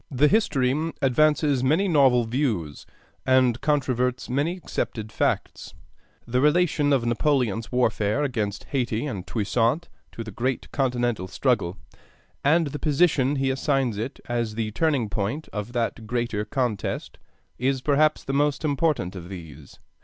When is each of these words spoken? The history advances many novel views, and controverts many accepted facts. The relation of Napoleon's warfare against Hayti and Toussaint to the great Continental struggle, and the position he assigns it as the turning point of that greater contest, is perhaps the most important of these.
The 0.09 0.27
history 0.27 0.93
advances 1.03 1.63
many 1.63 1.87
novel 1.87 2.23
views, 2.25 2.87
and 3.23 3.61
controverts 3.61 4.31
many 4.31 4.57
accepted 4.57 5.11
facts. 5.11 5.75
The 6.25 6.41
relation 6.41 6.91
of 6.91 7.05
Napoleon's 7.05 7.71
warfare 7.71 8.23
against 8.23 8.63
Hayti 8.71 9.05
and 9.05 9.27
Toussaint 9.27 9.89
to 10.13 10.23
the 10.23 10.31
great 10.31 10.71
Continental 10.71 11.27
struggle, 11.27 11.77
and 12.43 12.65
the 12.65 12.79
position 12.79 13.35
he 13.35 13.51
assigns 13.51 13.99
it 13.99 14.19
as 14.27 14.55
the 14.55 14.71
turning 14.71 15.07
point 15.07 15.47
of 15.53 15.71
that 15.73 16.07
greater 16.07 16.45
contest, 16.45 17.19
is 17.59 17.81
perhaps 17.83 18.23
the 18.23 18.33
most 18.33 18.65
important 18.65 19.15
of 19.15 19.29
these. 19.29 19.77